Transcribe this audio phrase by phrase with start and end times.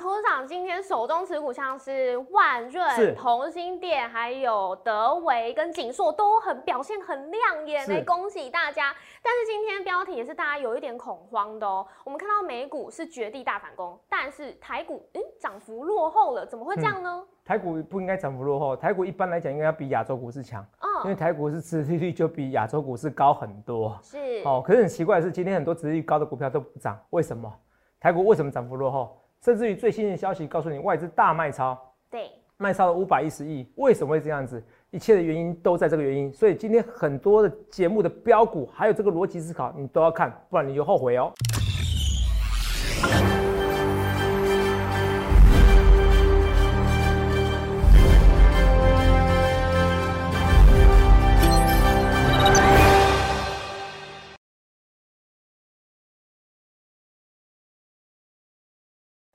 [0.00, 8.94] 投资长今天手中持股像是万润、同心店，还有德维跟锦硕都很表现很亮眼，来恭喜大家。
[9.22, 11.86] 但是今天标题也是大家有一点恐慌的哦。
[12.02, 17.22] 我们看到美股是绝地大反攻，但是台股嗯涨幅落后了，怎么会这样呢？
[17.44, 20.64] 台股不应该涨幅落后，台股一般来讲应该要比亚洲股市强，
[21.04, 23.98] 因为台股是殖利率就比亚洲股市高很多。
[24.02, 27.52] 是哦，可是很奇怪的是，今天很多殖利率高的股票都不涨，为什么？
[28.00, 29.19] 台股为什么涨幅落后？
[29.44, 31.78] 甚至于最新的消息告诉你，外资大卖超，
[32.10, 34.62] 对，卖超了五百一十亿，为什么会这样子？
[34.90, 36.32] 一切的原因都在这个原因。
[36.32, 41.32] 所以今天很多的节目的标股，还有这个逻辑思考，你都要看，不然你就后悔哦。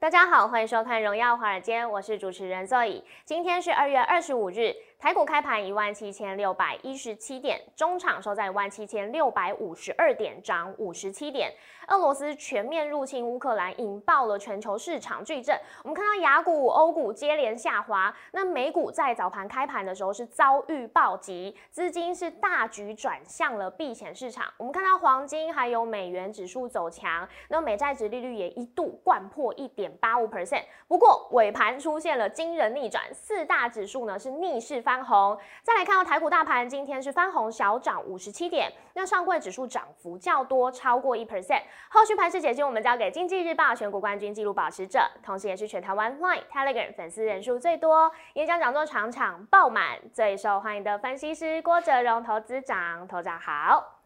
[0.06, 3.02] 大家好，欢迎收看《荣耀华尔街》，我是主持人 Zoe。
[3.26, 4.72] 今天是二月二十五日。
[4.98, 11.54] 台股开盘一万七千六百一十七点，中场收在一万七千六百五十二点，涨五十七点。
[11.90, 15.56] 俄罗斯全面入侵乌克兰，引爆了全球市场巨震。
[15.84, 24.52] 我们看到雅股、欧股接连下滑，那美股在早盘开盘的时候是遭遇暴击，资金是大举转向了避险市场。
[24.58, 30.64] 我们看到黄金还有美元指数走强，那美债值利率也一度灌破一点八五 percent。
[30.88, 35.04] 不过尾盘出现了惊人逆转，四大指数呢是逆势翻。
[35.04, 41.62] 红，再来看到台股大盘，今天是翻红小涨五十七点，那上柜指数涨幅较多，超过一 percent。
[41.90, 54.02] 后续盘势解析，我们交给经济日报选股冠军纪录保持者，同时也是全台湾 Line Telegram 粉丝人数最多，演讲讲座场场爆满，最受欢迎的分析师郭哲荣投资长，投长好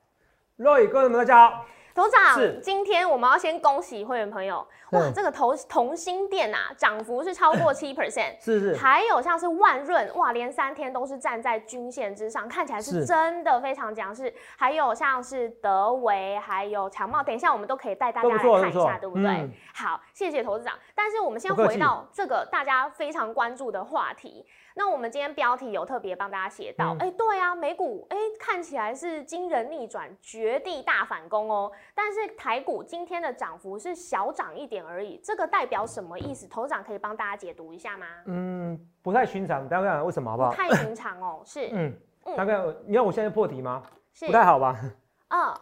[0.58, 1.66] ，Roy 各位大家好。
[2.00, 14.34] 头长，今天我们要先恭喜会员朋友，哇，这个同同心店啊，涨幅是超过 七 percent，是是，还有像是万润，哇，连三天都是站在均线之上，看起来是真的非常强势。
[14.58, 19.50] 还有像是德维，还有强茂，等一下我们都可以带大家来看一下，对不对？
[19.74, 20.74] 好，谢谢投资长。
[20.96, 24.46] 但是我们先回到这个大家非常关注的话题。
[24.80, 31.70] 那我们今天标题有特别帮大家写到，哎，对啊，美股哎看起来是惊人逆转，绝地大反攻哦。
[31.94, 36.48] 但是台股今天的涨幅是小涨一点而已，这个代表什么意思？
[36.48, 38.06] 头长可以帮大家解读一下吗？
[38.28, 40.54] 嗯，不太寻常，大概为什么好不好？
[40.54, 41.68] 太寻常哦，是。
[41.74, 41.94] 嗯，
[42.38, 43.84] 大概你要我现在破题吗？
[44.14, 44.80] 是，不太好吧？
[45.28, 45.54] 嗯，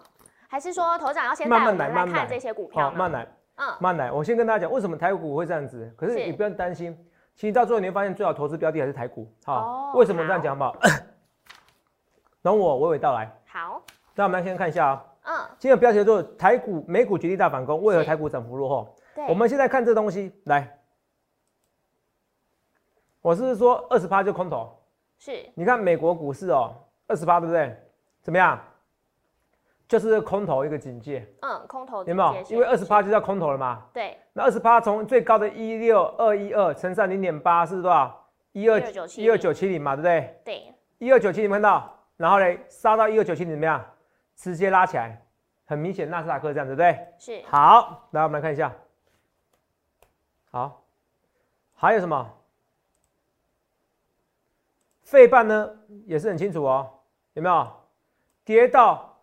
[0.47, 2.91] 还是说头长要先带我们来看这些股票？
[2.91, 4.11] 慢来，嗯，慢来。
[4.11, 5.91] 我先跟大家讲，为什么台股会这样子？
[5.97, 6.95] 可是你不用担心。
[7.37, 9.31] 其实到最后你会发现，最好投资标的还是台股。
[9.45, 10.73] 好，为什么这样讲吧？
[12.41, 13.31] 等 我娓娓道来。
[13.45, 13.79] 好，
[14.15, 15.05] 那我们来先看一下啊。
[15.21, 15.47] 嗯。
[15.59, 18.95] 今天标题叫做“台股美股绝地大反攻”，为何台股涨幅落后？
[19.13, 19.23] 对。
[19.27, 20.79] 我们现在看这东西，来，
[23.21, 24.75] 我是说二十趴就空头。
[25.19, 25.47] 是。
[25.53, 26.73] 你看美国股市哦，
[27.05, 27.77] 二十趴对不对？
[28.23, 28.59] 怎么样？
[29.87, 32.43] 就是空头一个警戒，嗯，空头有没有？
[32.49, 33.85] 因为二十趴就叫空头了嘛。
[33.93, 34.17] 对。
[34.33, 38.27] 那二十趴从最高的一六二一二乘上零点八是多少？
[38.51, 40.41] 一二九七一二九七零嘛，对不对？
[40.43, 40.73] 对。
[40.97, 43.83] 一二九七零看到，然后嘞杀到一二九七零怎么样？
[44.35, 45.21] 直接拉起来，
[45.65, 47.07] 很明显纳斯达克这样，对不对？
[47.17, 47.41] 是。
[47.47, 48.73] 好，来我们来看一下。
[50.51, 50.83] 好，
[51.73, 52.29] 还有什么？
[55.03, 55.69] 费半呢
[56.05, 56.89] 也是很清楚哦，
[57.35, 57.71] 有没有？
[58.43, 59.16] 跌到。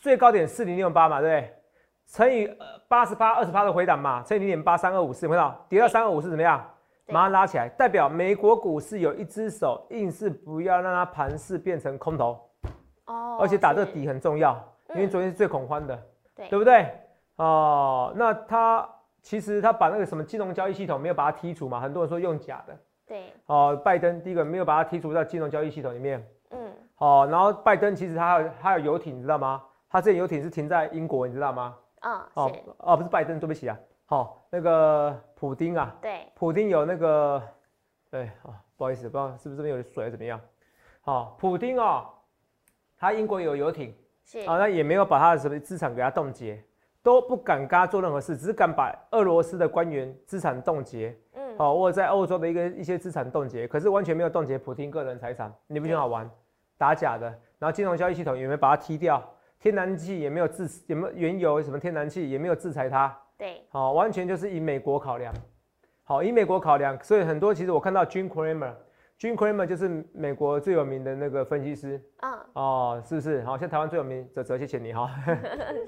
[0.00, 1.54] 最高点四零六八嘛，对不对？
[2.06, 2.50] 乘以
[2.88, 5.54] 八十八二十八的回档嘛，乘以零点八三二五四，有没有？
[5.68, 6.64] 跌到三二五四怎么样？
[7.10, 12.38] 马上拉起来，代表美国股市有一只手硬是不要让它盘势变成空头
[13.06, 14.54] 哦，而且打这个底很重要，
[14.94, 15.98] 因为昨天是最恐慌的，
[16.34, 16.86] 对对不对？
[17.36, 18.86] 哦，那他
[19.22, 21.80] 其实他把那个什么金融交易系统没有把它剔除嘛？
[21.80, 29.62] 很多人说用假的，对哦，拜登第一个没有把它剔除到金融交易系统里面，嗯，哦，然后拜登其实他有他有游艇，你知道吗？
[29.90, 31.76] 他这游艇是停在英国，你知道吗？
[32.00, 33.76] 嗯，哦，哦，不是拜登，对不起啊。
[34.06, 37.42] 好，那个普丁啊，对，普丁有那个，
[38.10, 40.40] 对，啊，不好意思，不知道是不是这边有水怎么样？
[41.00, 42.06] 好，普丁哦，
[42.96, 43.94] 他英国有游艇，
[44.24, 46.62] 是啊，那也没有把他的什么资产给他冻结，
[47.02, 56.30] 都不敢跟他做任何事，只是敢把俄罗斯的官员资产冻结，嗯，好，或者在欧洲的一个一些资产冻结，可是完全没有冻结普丁个人财产，你不觉得好玩？
[56.78, 57.26] 打假的，
[57.58, 59.22] 然后金融交易系统有没有把他踢掉？
[59.60, 65.34] 天然气也没有制，也没有原油什么天然气也没有制裁它，对，好，完全就是以美国考量，
[66.04, 73.42] 好，以美国考量，所以很多其实我看到 Jim Cramer，Jim Cramer 就是美国最有名的那个分析师，嗯，哦，是不是？
[73.42, 75.10] 好，像台湾最有名，泽泽，谢谢你哈，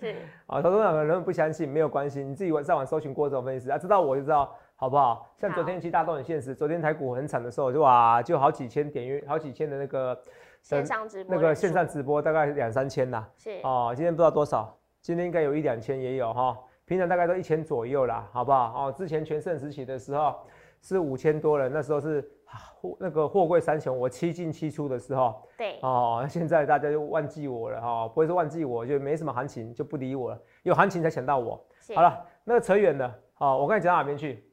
[0.01, 0.17] 是，
[0.47, 5.33] 啊，投资者可能不相信，没有关系，你自己上网搜寻郭总分析师啊，知道我就知道，好不好？
[5.39, 10.21] 像昨天其实大家都很现实，昨天台股很惨的时候，就哇，就好几千点阅，好几千的那个
[10.63, 13.27] 线上直播那个线上直播，大概两三千呐。
[13.37, 18.89] 是哦，今天不知道多少，今天应该有一两千也有哈，平常大概都一千左右啦，好不好？
[18.89, 20.35] 哦，之前全盛时期的时候
[20.81, 22.55] 是五千多人，那时候是啊
[22.99, 31.65] 那个货柜三雄，我七进七出的时候对哦，现在大家就忘记我了哈、哦，不会说忘记我，就没什么行情就不理我了，有行情才想到我。
[31.95, 34.45] 好了，那个扯远了，哦，我刚才讲到哪边去？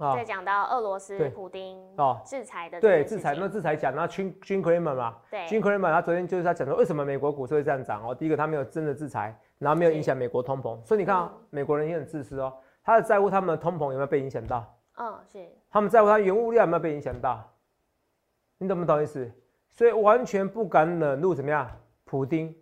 [0.00, 11.46] 啊、再讲到俄罗斯对普丁哦制裁的这对，制裁那制裁讲那 Jim Jim Cramer 嘛对，Jim Cramer 他昨天就是他讲说为什么美国股市会这样涨哦，第一个他没有真的制裁，然后没有影响美国通膨，所以你看、啊嗯。
[11.50, 12.52] 美国人也很自私哦，
[12.82, 14.64] 他的在乎他们的通膨有没有被影响到，
[14.96, 15.46] 嗯是。
[15.70, 17.46] 他们在乎他原物料有没有被影响到，
[18.56, 19.30] 你懂不懂意思？
[19.68, 21.70] 所以完全不敢惹怒怎么样，
[22.04, 22.54] 普丁，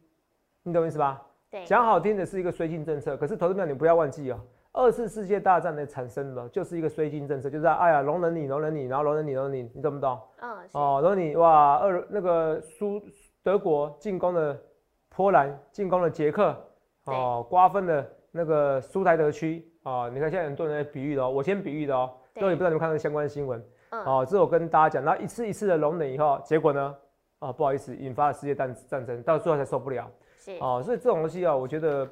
[0.64, 1.22] 你懂意思吧？
[1.48, 1.64] 对。
[1.64, 4.40] 讲好听的是一个绥靖政策，可是投资票你不要忘记哦，
[4.78, 10.16] 二次世界大战的产生了就是一个绥靖政策，就是哎呀容忍你，容忍你，然后容忍你，容忍你，你懂不懂？
[10.40, 13.02] 嗯哦，容忍你哇，二那个苏
[13.42, 14.56] 德国进攻了
[15.08, 16.54] 波兰，进攻了捷克，
[17.06, 22.42] 哦，瓜分了那个苏台德区，哦，你看现在很多人在比喻的哦，我先比喻的哦，对。
[22.42, 23.60] 各位不知道你们看到相关的新闻，
[23.90, 24.00] 嗯。
[24.04, 26.94] 哦，这我跟大家讲，然后一次一次的容忍以后，结果呢，
[27.40, 30.56] 啊，不好意思，引发了世界战战争，到最后才受不了，是。
[30.60, 32.08] 哦，所以这种东西啊，我觉得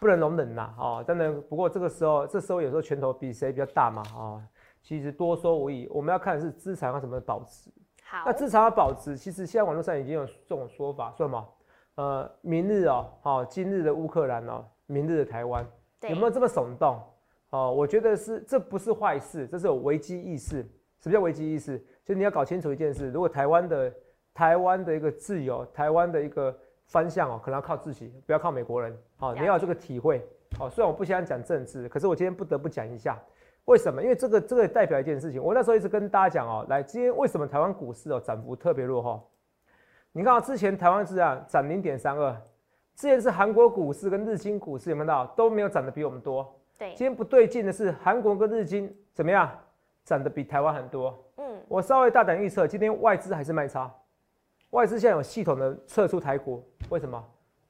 [0.00, 4.42] 不能容忍呐，哦，当然，不过这个时候，这时候有时候拳头比谁比较大嘛，哦，
[4.82, 7.70] 其实多说无益，我们要看的是资产要怎么保值。
[8.04, 11.48] 好那资产要保值，其实现在网络上已经有这种说法，说什么？
[11.96, 15.66] 呃，明日哦，好、今日的乌克兰哦，明日的台湾，
[16.00, 17.02] 对有没有这么耸动？
[17.50, 20.62] 哦，我觉得是，这不是坏事，这是有危机意识。
[21.00, 21.84] 什么叫危机意识？
[22.04, 23.92] 就你要搞清楚一件事，如果台湾的
[24.32, 26.56] 台湾的一个自由，台湾的一个
[26.88, 28.94] 方向哦，可能要靠自己，不要靠美国人。
[29.16, 30.26] 好、你要有这个体会。
[30.58, 33.16] 好、虽然我不喜欢讲政治，可是我今天不得不讲一下。
[33.66, 34.02] 为什么？
[34.02, 35.42] 因为这个这个代表一件事情。
[35.42, 39.30] 我那时候一直跟大家讲哦，来，今天为什么台湾股市哦涨幅特别落后？
[40.12, 42.32] 你看啊，之前台湾是啊涨零点三二，
[42.96, 46.50] 之前是韩国股市跟日经股市有没有到都没有涨得比我们多。
[46.78, 49.50] 对今天不对劲的是韩国跟日经怎么样
[50.04, 51.22] 涨得比台湾很多？
[51.36, 53.92] 嗯我稍微大胆预测，今天外资还是卖差，
[54.70, 57.22] 外资现在有系统的撤出台股，为什么？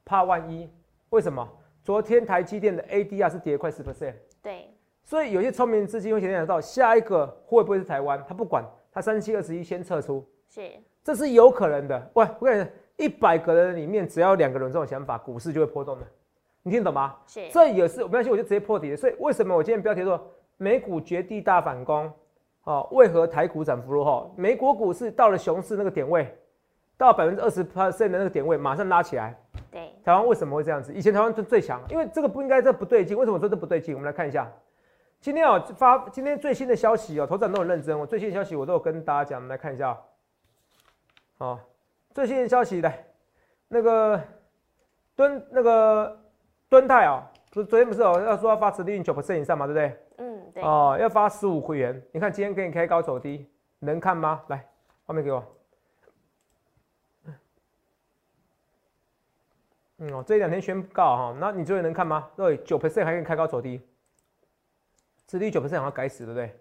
[0.03, 0.69] 怕万一？
[1.11, 1.47] 为什么？
[1.81, 4.13] 昨天台积电的 ADR 是跌快十 percent。
[4.41, 4.67] 对
[5.03, 8.23] 所以有些聪明资金会想到下一个会不会是台湾？
[8.27, 10.69] 他不管，他三七二十一先撤出，是
[11.03, 12.11] 这是有可能的。
[12.13, 16.05] 喂，我跟你讲，一百个人里面只要有两个人有这种想法，股市就会波动的。
[16.63, 17.15] 你听懂吗？
[17.25, 18.97] 是这也是没关系，我就直接破底了。
[18.97, 20.21] 所以为什么我今天标题说
[20.57, 22.11] 美股绝地大反攻？
[22.65, 24.33] 哦，为何台股涨幅落后？
[24.37, 26.37] 美国股市到了熊市那个点位，
[26.99, 29.33] 到百分之二十 percent 的那个点位，马上拉起来。
[29.71, 30.93] 对台湾为什么会这样子？
[30.93, 33.17] 以前台湾最最强，因为这个不应该，这不对劲。
[33.17, 33.95] 为什么说这不对劲？
[33.95, 34.51] 我们来看一下，
[35.21, 39.97] 今天哦发今天最新的消息哦，头长都很认真，我最新的消息我都有跟大家讲，我们来看一下哦。
[41.37, 41.59] 哦，
[42.13, 43.01] 最新的消息来，
[43.69, 44.21] 那个
[45.15, 46.19] 敦那个
[46.67, 49.97] 敦泰哦，昨昨天不是哦要说要发殖利率九 percent 以上嘛，对不对？
[50.17, 52.01] 嗯对哦，要发十五块元。
[52.11, 53.49] 你看今天给你开高走低，
[53.79, 54.41] 能看吗？
[54.47, 54.67] 来，
[55.05, 55.41] 画面给我。
[59.99, 62.29] 嗯哦，这两天宣告哈，那你觉得能看吗？
[62.35, 63.81] 对，九 percent 还可以开高走低，
[65.27, 66.59] 殖利率九 percent 好像该死，对不对？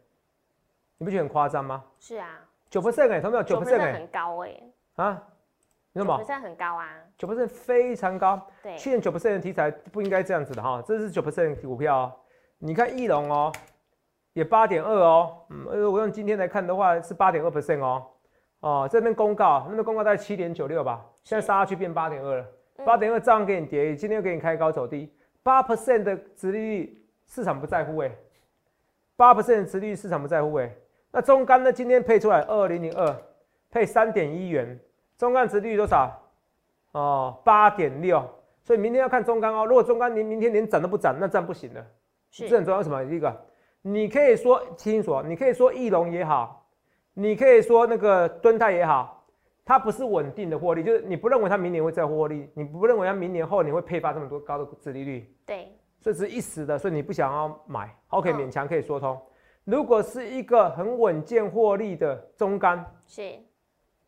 [0.99, 1.85] 你不觉得很夸张吗？
[2.00, 2.28] 是啊，
[2.68, 3.42] 九 percent 哎，同没有？
[3.45, 4.61] 九 percent 哎很高哎，
[4.97, 5.23] 啊，
[5.92, 12.12] 你九知道吗？percent 很高啊，九 percent 非常高，对去年九 percent 的题材不应该这样子的哈，这是九 percent 股票哦。
[12.59, 13.52] 你看翼龙哦，
[14.33, 18.07] 也八点二哦，嗯，呃我用今天来看的话是八点二 percent 哦，
[18.59, 22.49] 哦这边公告，那边公告大概七点九六吧，现在杀下去变八点二了，嗯
[22.85, 28.11] 八点二照样给你跌，今天又给你开高走低，八 percent 的殖利率市场不在乎哎、
[29.16, 30.70] 八 percent 的殖利率市场不在乎哎、
[31.11, 33.16] 那中钢呢今天配出来二零零二，
[33.70, 34.78] 配三点一元，
[35.16, 36.11] 中钢殖利率多少？
[36.92, 38.25] 哦，八点六，
[38.62, 39.66] 所以明天要看中钢哦。
[39.66, 41.87] 如果中钢连明天连涨都不涨，那这样不行的。
[42.30, 42.78] 这是很重要。
[42.78, 43.04] 为什么？
[43.04, 43.44] 第一个，
[43.82, 46.66] 你可以说清楚哦，你可以说翼龙也好，
[47.12, 49.17] 你可以说那个敦泰也好，
[49.68, 55.70] 它不是稳定的获利，就是你不认为它明年会再获利，你不认为它明年后年会配发这么多高的殖利率，对
[56.00, 59.20] 所以只是一时的，所以你不想要买，OK，嗯勉强可以说通。
[59.64, 63.34] 如果是一个很稳健获利的中干，是，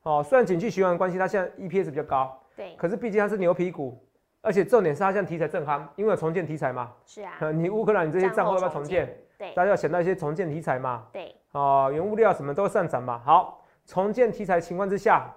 [0.02, 4.02] 哦，虽然景气循环关系，它现在 EPS 比较高，对可是毕竟它是牛皮股，
[4.40, 6.90] 而且重点是它现在题材正夯，因为有重建题材嘛。
[7.04, 9.14] 是啊，呃你乌克兰你这些战后账户要不要重重建？
[9.36, 11.06] 对大家要想到一些重建题材嘛。
[11.12, 13.20] 对哦，原物料什么都上涨嘛。
[13.22, 15.30] 好，重建题材情况之下，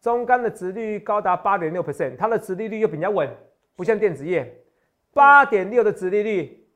[0.00, 3.28] 中钢的殖利率高达八点六 percent，它的殖利率又比较稳，
[3.74, 4.62] 不像电子业，
[5.12, 6.66] 八点六的殖利率，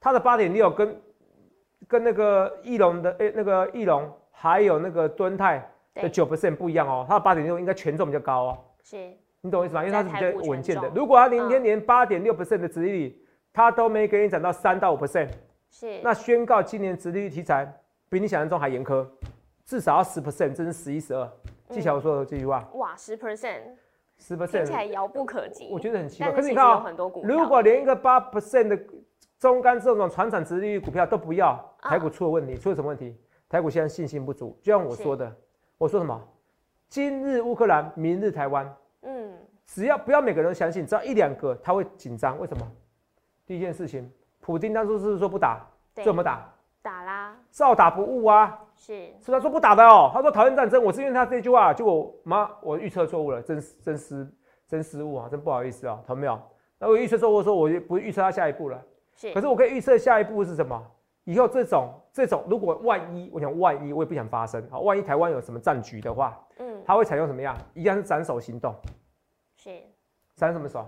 [0.00, 1.00] 它的八点六跟
[1.86, 8.96] 跟那个翼龙的诶、那个翼龙还有那个敦泰的，九 percent 不一样哦，它的八点六应该权重比较高哦，是。
[9.42, 9.84] 你懂我意思吗？
[9.84, 10.90] 因为它是比较稳健的。
[10.92, 15.28] 如果它明天嗯连八点六 percent 的殖利率，它都没给你涨到三到五 percent，
[15.70, 17.70] 是，那宣告今年殖利率题材
[18.08, 19.06] 比你想象中还严苛，
[19.64, 21.30] 至少要十 percent，甚至十一十二。
[21.70, 23.62] 记起来我说的这句话，哇，十 percent，
[24.16, 25.68] 十听起来 percent，遥不可及。
[25.70, 26.32] 我觉得很奇怪。
[26.32, 26.84] 可是你看啊、
[27.24, 28.78] 如果连一个八 percent 的
[29.38, 31.48] 中干这种传产值利率股票都不要，
[31.80, 33.16] 啊台股出了问题，出了什么问题？
[33.48, 35.34] 台股现在信心不足，就像我说的，
[35.78, 36.20] 我说什么？
[36.88, 42.66] 今日乌克兰，明日台湾，嗯，只要不要每个人都相信，只要一两个他会紧张，为什么？
[43.44, 46.48] 第一件事情，普京当初是说不打，对，怎么打？
[46.80, 47.36] 打啦？
[47.50, 48.56] 照打不误啊！
[48.76, 54.28] 是是他说不打的哦，他说讨厌战争，我是因为他这句话，结果妈我预测错误了，真真失
[54.68, 56.40] 真失误啊，真不好意思啊，同没有？
[56.78, 58.80] 那我预测错误，说我就不预测他下一步了。
[59.16, 60.80] 是，可是我可以预测下一步是什么？
[61.24, 67.56] 以后这种这种，如果万一，我想万一我也不想发生啊，万一台湾有什么战局的话，嗯，他会采用什么样？
[67.74, 68.72] 一样是斩首行动，
[69.56, 69.82] 是
[70.36, 70.86] 斩什么手？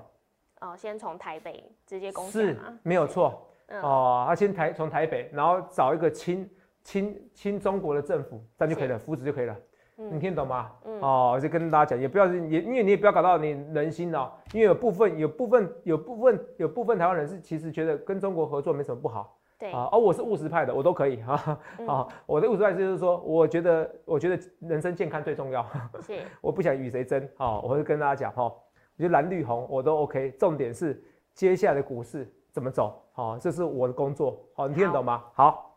[0.60, 4.24] 哦，先从台北直接攻是嘛，没有错嗯，哦。
[4.28, 6.48] 他先台从台北，然后找一个亲
[6.88, 9.54] 亲亲中国的政府，这样就可以了，扶持就可以了。
[9.94, 10.72] 你嗯听懂吗？
[10.86, 10.98] 嗯。
[11.02, 19.36] 哦，就跟大家讲，也不要也因为你也不要搞到你人心哦，因为有部分有部分有部分有部分台湾人是其实觉得跟中国合作没什么不好。
[19.58, 21.86] 对，啊，而、我是务实派的，我都可以哈嗯。
[21.86, 25.62] 啊，我的务实派就是说，我觉得我觉得人生健康最重要，
[26.00, 26.18] 是。
[26.40, 28.62] 我不想与谁争啊，我会跟大家讲哈，我
[28.96, 31.04] 觉得蓝绿红我都 OK，重点是
[31.34, 35.22] 接下来的股市怎么走，好、这是我的工作，好、你听得懂吗？
[35.34, 35.67] 好。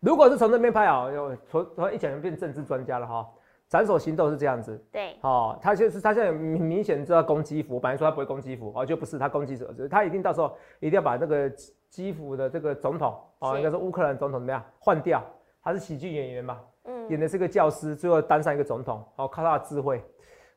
[0.00, 3.28] 如果是从这边拍啊，有从从一讲就变政治专家了哈。
[3.68, 15.24] 斩首行动是这样子，对，哦，他就是他现在明明显知道攻基辅，本来说他不会攻基辅，哦，就不是他攻击者，他一定到时候一定要把那个基基辅的这个总统，哦，是应该说乌克兰总统怎么样换掉？
[15.62, 20.02] 他是喜剧演员嘛，嗯，演的是个教师，最后当上一个总统，哦，靠他的智慧，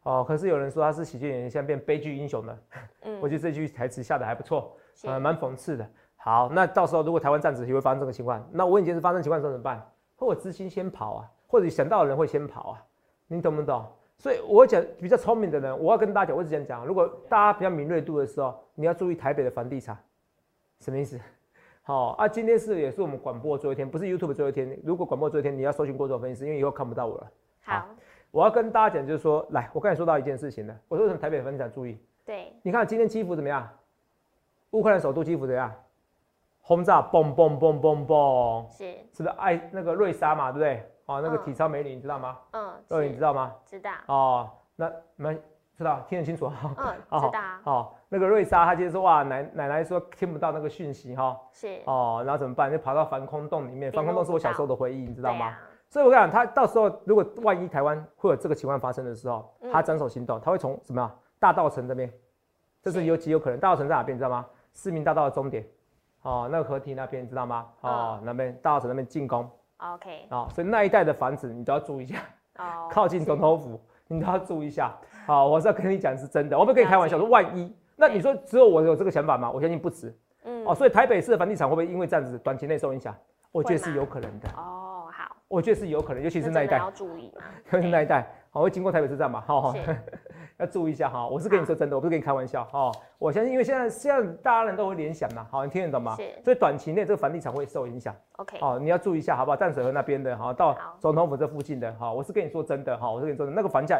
[0.01, 2.57] 哦，可是有人说他是喜剧演员，现在变悲剧英雄了，
[3.03, 5.87] 嗯我觉得这句台词下的还不错，是呃，蛮讽刺的。
[6.23, 9.85] 好，那到时候如果台湾站子也会发生这个情况，那我已经是发生情况的时候怎么办？
[10.15, 12.83] 或者资金先跑啊，或者想到的人会先跑啊，
[13.27, 13.85] 你懂不懂？
[14.17, 19.97] 所以我讲比较聪明的人，我要跟大家讲，我只想讲，如果大家比较敏锐度的时候，你要注意台北的房地产，
[20.79, 21.19] 什么意思？
[21.81, 24.79] 好、啊，今天是也是我们广播最后一天，不是 YouTube 最后一天。
[24.81, 27.31] 如果广播最后一天，你要搜寻郭总分析师，因为以后看不到我了。
[27.63, 27.85] 好，
[28.31, 31.97] 我要跟大家讲，就是说，来，我刚才说到一件事情了，我说为什么台北的房地产注意？
[32.23, 33.67] 对，你看今天基辅怎么样？
[34.71, 35.69] 乌克兰首都基辅怎么样？
[36.65, 40.89] 轰炸，嘣嘣嘣嘣嘣，是，是不是爱那个瑞莎嘛，对不对？
[41.05, 42.37] 哦，那个嗯体操美女，你知道吗？
[42.51, 43.53] 嗯，各位你知，道吗？
[43.65, 45.43] 知道，哦，那你们
[45.75, 46.73] 知道，听得清楚哈。
[46.77, 51.37] 嗯， 哦知道啊，哦，那个瑞莎她今天说哇，奶奶奶说听不到那个讯息哈。
[51.51, 52.71] 是，哦，然后怎么办？
[52.71, 55.53] 就跑到防空洞里面，防空洞是我小时候的回忆，你知道吗？
[55.89, 62.09] 所以我跟你讲，他到时候如果万一台湾会有这个情况发生的时候，嗯他斩首行动，他会从什么样大道城这边，
[62.81, 63.59] 这是是有极有可能。
[63.59, 64.15] 大道城在哪边？
[64.15, 64.45] 你知道吗？
[64.73, 65.67] 市民大道的终点，
[66.23, 67.65] 哦，那个河堤那边，你知道吗？
[67.81, 68.25] 哦，嗯。
[68.25, 72.17] 那边大道城那边进攻，OK，哦、所以那一带的房子你都要注意一下，
[72.57, 74.91] 哦， 靠近总统府你都要注意一下。
[75.25, 79.49] 好，我是要跟你讲是真的，我不会跟你开玩笑，说万一，那你说只有我有这个想法吗？
[79.51, 80.13] 我相信不止。
[80.45, 83.15] 嗯，哦，所以台北市的房地产会不会因为这样子短期内受影响？
[83.51, 86.77] 我觉得是有可能的，哦，好，我觉得是有可能，尤其是那一带。
[86.79, 89.79] 要注意嘛，就 是那一带，好，会经过台北车站嘛，好，是
[90.57, 91.27] 要注意一下哈。
[91.27, 92.91] 我是跟你说真的，我不是跟你开玩笑哈。
[93.17, 96.15] 我相信，因为现在现在大家人都会联想嘛，好，你听得懂吗？
[96.43, 99.57] 所以短期内这个房地产会受影响，OK，哦，你要注意一下，好不好？
[99.57, 103.99] 淡水河那边的，哈，到总统府这附近的，哈，我是跟你说真的，哈，我是跟你说的，那个房价，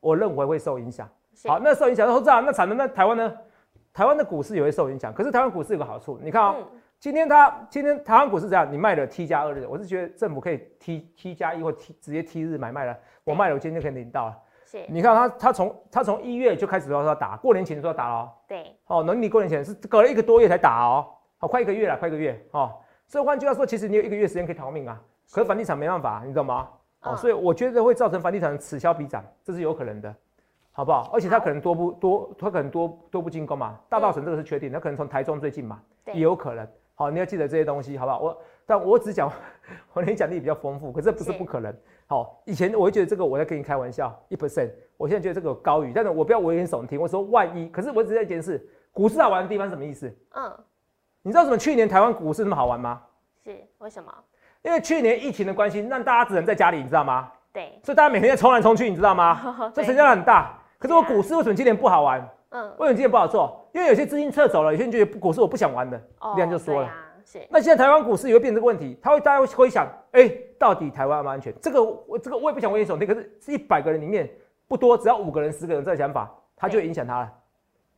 [0.00, 1.08] 我认为会受影响。
[1.46, 3.32] 好，那受影响，那这样，那产能，那台湾呢？
[3.92, 6.66] 台湾的股市也会受影响，可是台湾股市有个好处，你看啊、嗯，
[6.98, 14.36] 今天它今天台湾股市这样，你卖了 T 加二日，我是觉得政府可以 T T 加一或 T 直接 T 日买卖了，我卖了，我今天就可以领到了。
[14.64, 21.06] 是，你看他他从他从一月就开始说要打，过年前说要打了哦，对，哦，农历过年前是隔了一个多月才打哦，
[21.38, 22.74] 好快一个月了，快一个月哦。
[23.06, 26.68] 所以换句话说，其实你有一个月时间可以逃命啊，可是房地产没办法，你懂吗？
[27.02, 30.14] 哦，嗯所以我觉得会造成房地产此消彼长，这是有可能的，
[30.72, 31.10] 好不好？
[31.12, 33.78] 而且他可能多不多，他可能多多不进攻嘛。
[33.88, 36.66] 大稻城这个是确定，它可能从台中最近嘛，也有可能。
[36.94, 38.20] 好，你要记得这些东西，好不好？
[38.20, 39.30] 我但我只讲
[39.92, 41.76] 我的讲力比较丰富，可是这不是是不可能。
[42.06, 50.14] 好，以前我会觉得这个我在跟你开玩笑，一 percent，我现在觉得这个有高于，但是我不要危言耸听，我说万一，可是我只在一件事，股市好玩的地方是什么意思？
[50.34, 50.52] 嗯，
[51.22, 53.00] 你知道什么去年台湾股市那么好玩吗？
[53.42, 54.12] 是为什么？
[54.62, 57.30] 因为去年疫情的关系，让大家只能在家里，你知道吗？
[57.52, 59.70] 对，所以大家每天在冲来冲去，你知道吗？
[59.74, 60.58] 这成交量很大。
[60.78, 62.20] 可是我股市为什么今年不好玩？
[62.50, 63.66] 嗯，为什么今年不好做？
[63.72, 66.86] 因为有些资金撤走了，有些人觉得股市我不想玩了，哦样就说了。
[66.86, 70.30] 啊是那现在台湾股市也会变这个问题，他会大家会想，哎、
[70.64, 71.52] 到底台湾安不安全？
[71.60, 74.26] 这个我这个我也不想危言耸听，可是一百个人里面
[74.66, 77.30] 不多，只要五个人、十个人这个想法，他就影响他了。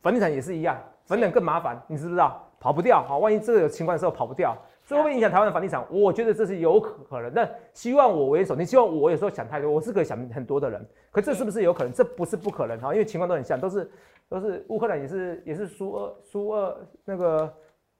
[0.01, 2.43] 房地产也是一样，房地产更麻烦，你知不知道？
[2.59, 5.81] 跑不掉，好，万一这个有情况的时候跑不掉，所以会影响台湾的房地产？
[5.89, 7.31] 我觉得这是有可能。
[7.33, 11.93] 但希望我为首，你，希望我有时候想太多，我是个想很多的人，可这是不是有可能？
[11.93, 13.89] 这不是不可能哈，因为情况都很像，都是
[14.27, 17.53] 都是乌克兰也是也是苏俄苏俄那个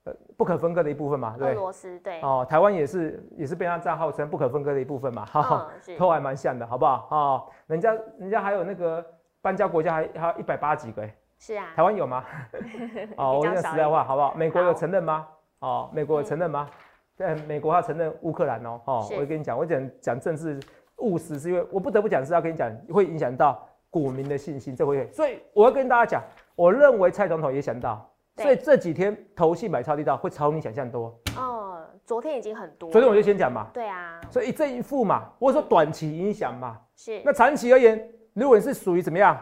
[0.07, 1.49] 呃不可分割的一部分嘛，对？
[1.49, 7.07] 俄罗斯对，哦，台湾也是也是被他这样号称不可分割的一部分嘛，哈、哈，嗯是都还蛮像的，好不好？
[7.11, 9.05] 哦，人家人家还有那个
[9.41, 12.23] 搬家国家还还有一百八几个、欸，是啊台，湾有吗？
[13.17, 14.33] 哦，我讲实在话，好不好？
[14.35, 15.27] 美国有好承认吗？
[15.59, 16.69] 哦，美国有承认吗？
[17.15, 18.79] 在，美国要承认乌克兰哦。
[18.85, 20.59] 哦，是我跟你讲，我讲讲政治
[20.97, 25.09] 务实，是因为我不得不讲是要跟你讲，会影响到股民的信心，这会。
[25.11, 26.23] 所以我要跟大家讲，
[26.55, 31.13] 我认为蔡总统也想到，对所以这几天投信买超力道会超你想象多。
[31.35, 36.77] 哦，昨天已经很多，昨天我就先讲嘛，对啊，所以一正一负嘛，或者说短期影响嘛。
[36.95, 37.21] 是。
[37.25, 39.35] 那长期而言，如果你是属于怎么样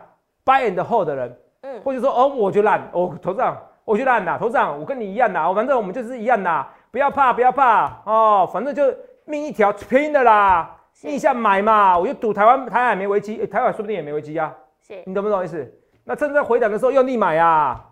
[0.46, 1.82] buy and hold 的人，嗯。
[1.82, 8.84] 或者说哦，我就烂，哦，头长，我就烂啦，头长，我跟你一样啦，反正我们就是一样啦，不要怕，不要怕哦，反正就
[9.26, 11.08] 命一条拼的啦，是。
[11.08, 15.04] 逆向买嘛，我就赌台湾台海没危机，诶台湾说不定也没危机啊，是。
[15.06, 15.70] 你懂不懂意思？
[16.06, 17.92] 那趁在回档的时候要逆买啊。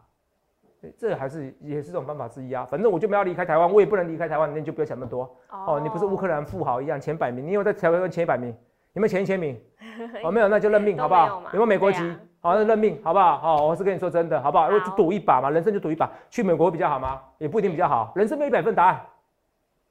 [0.83, 5.23] 诶这还是也是这种方法之一啊，反正我就没有离开台湾，我也不能离开台湾，那你就不要想那么多。
[5.49, 8.49] 哦，你不是乌克兰富豪一样前百名，你有在台湾前一百名，
[8.93, 9.59] 有没有前一千名？
[10.23, 11.99] 哦，没有，那就认命，好不好有没有美国籍？
[12.41, 13.37] 好，那认命，好不好？
[13.37, 14.65] 好，我是跟你说真的，好不好？
[14.67, 16.11] 好我就赌一把嘛，人生就赌一把。
[16.29, 17.21] 去美国比较好吗？
[17.37, 18.99] 也不一定比较好，人生没有一百份答案，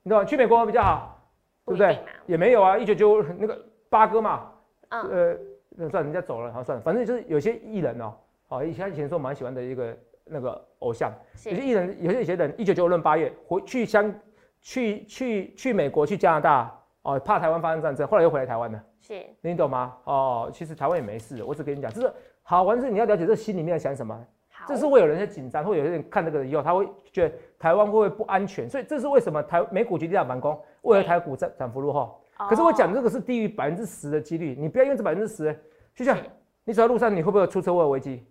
[0.02, 0.24] 你懂吗？
[0.26, 1.18] 去美国比较好，
[1.64, 1.98] 对不对？
[2.26, 3.58] 也没有啊，一九九那个
[3.88, 4.50] 八哥嘛，
[4.90, 5.36] 嗯，呃，
[5.70, 8.12] 那算了人家走了，好算了，反正就是有些艺人哦，
[8.48, 11.12] 好，以前以前说我蛮喜欢的一个那个偶像，
[11.44, 14.14] 有些是艺人，有些有些人，一九九六年八月回去香，
[14.60, 19.22] 去去去美国，去加拿大，哦，怕台湾发生战争，后来又回来台湾了，是。
[19.40, 19.96] 你懂吗？
[20.04, 24.18] 哦，其实台湾也没事，我只跟你讲，就是好玩是你要了解这心里面在想什么，
[24.50, 32.18] 好，这是会有人在紧张，会有人看这个以后，他会觉得台湾会不会不安全，所以这是为什么台美股决定要反攻，为了台股涨涨幅落后。
[32.48, 35.56] 可是我讲哦这个是低于百分之十的几率，你不要因为这百分之十，
[35.94, 36.16] 就像
[36.64, 38.26] 你走在路上，你会不会有出车祸的危机？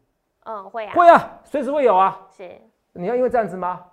[0.45, 2.19] 嗯会啊，会啊，随时会有啊。
[2.29, 2.49] 是
[2.93, 3.83] 你要因为这样子吗？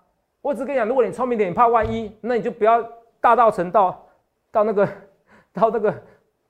[0.40, 2.82] 我只跟你讲，如果你聪明点，你怕万一，那你就不要
[3.20, 4.06] 大道成到
[4.50, 4.88] 到那个
[5.52, 5.92] 到那个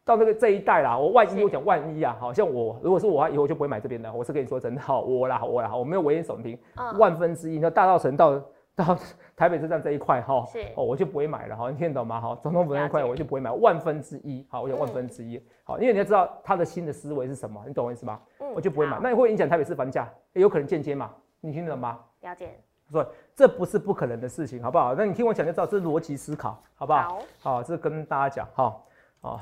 [0.04, 0.96] 到那个这一带啦。
[0.96, 4.12] 我万一是我讲万一啊，好像我如果是我，以后就不会买这边的。
[4.12, 8.40] 我是跟你说真的，好我啦我啦，我没有危言耸听，嗯万分之一，那大道成到
[8.78, 8.96] 到
[9.36, 10.44] 台北车站这一块哈，
[10.76, 12.20] 哦我就不会买了哈，你听得懂吗？
[12.20, 18.20] 哈，总统府那一块我就不会买，万分之一，好，我有万分之一，好，因为你要知道他的新的思维是什么，你懂我意思吗？
[18.38, 21.10] 嗯我就不会买，好那会影响台北市房价，也有可能间接嘛，
[21.40, 21.98] 你听得懂吗？
[22.20, 22.50] 了解，
[22.88, 24.94] 所以这不是不可能的事情，好不好？
[24.94, 27.18] 那你听我讲就知道，这是逻辑思考，好不好？
[27.40, 28.76] 好，好，这跟大家讲哈，
[29.22, 29.40] 哦，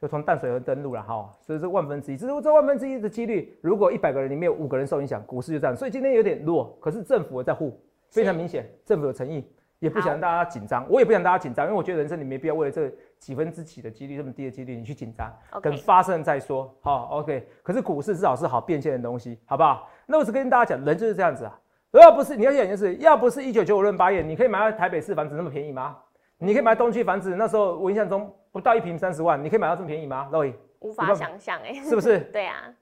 [0.00, 5.76] 就从淡水河登陆了哈，所以这万分之一，只是这万分之一的几率，如果一百个人里面有五个人受影响，股市就这样。
[5.76, 7.78] 所以今天有点弱，可是政府在护，
[8.10, 16.74] 非常明显，政府有诚意，也不想让大家紧张，我也不想大家紧张，因为我觉得人生你没必要为了这几分之几的几率这么低的几率你去紧张，等发生再说。
[16.80, 17.48] 好，OK。
[17.62, 19.88] 可是股市至少是好变现的东西，好不好？
[20.06, 21.58] 那我只跟大家讲，人就是这样子啊。
[21.92, 25.96] 要不是你要想就是，要不是一九九五论八月，你可以买到台北市房子那么便宜吗？
[26.38, 32.20] 你可以买东区房子，那时候我印象中不到一平三十万，你可以买到这么便宜吗 o y 无法想象哎，是不是？
[32.32, 32.72] 对啊，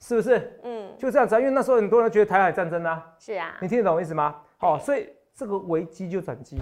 [0.00, 0.60] 是不是？
[0.64, 4.34] 嗯，就这样子啊，因为那时候很多人觉得台海战争啊，是啊你，听得懂我意思吗？
[4.56, 6.58] 好、对所以这个危机就转机，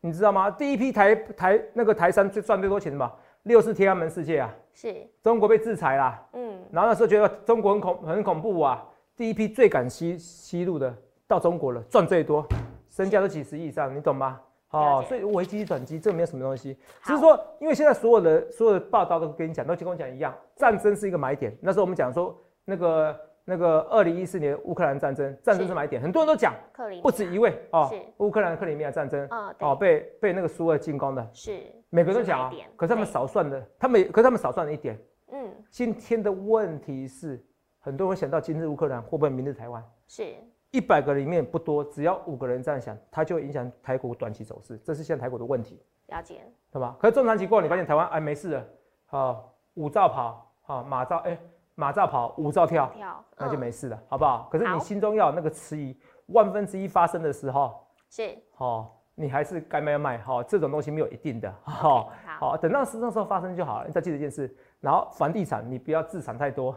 [0.00, 0.50] 你知道吗？
[0.50, 3.12] 第一批台台那个台商最赚最多钱的嘛，
[3.44, 8.86] 六是天安门事件啊，是，中国被制裁啦，嗯，然后那时候觉得中国很恐很恐怖啊，
[9.16, 10.94] 第一批最敢吸吸入的
[11.26, 12.46] 到中国了，赚最多，
[12.88, 14.40] 身价都几十亿以上，你懂吗？
[14.72, 21.52] 了哦，所以危机转机这没有什么东西，只是说，因为现在所有的所有的报道都跟你讲，都跟我讲一样，战争是一个买点。
[21.60, 23.18] 那时候我们讲说，那个
[23.50, 26.54] 那个二零一四年乌克兰战争，战争是买点，很多人都讲，
[27.02, 34.96] 不止一位哦是，乌克兰克里米亚战争嗯，哦，被被那个苏俄进攻的，是，每个人都讲啊可是他们少算的，他们可是他们少算了一点。
[35.32, 37.44] 嗯，今天的问题是，
[37.80, 39.84] 很多人想到今日乌克兰会不会明日台湾？
[40.06, 40.32] 是，
[40.70, 46.96] 一百个里面不多，只要五个人这样想，它就会影响台股短期走势，这是现在台股的问题，了解，对吧？
[47.00, 48.64] 可是中长期过后，你发现台湾哎没事了，
[49.06, 51.36] 好五兆跑，好马兆哎
[51.80, 54.46] 马兆跑，五兆跳，跳，那就嗯没事了，好不好？
[54.52, 63.86] 可是你心中要有那个迟疑，万分之一发生的时候，是，哦，你还是该卖要卖，好、这种东西没有一定的，好、OK，好，好，等到那时候发生就好了。
[63.86, 66.76] 你再记得一件事，然后房地产你不要资产太多，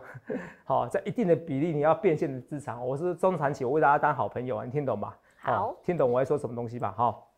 [0.64, 2.80] 好， 在一定的比例你要变现的资产。
[2.86, 5.14] 我是中长期，我为大家当好朋友啊，你听懂吗？
[5.42, 6.94] 好，听懂我在说什么东西吧？
[6.96, 7.30] 好，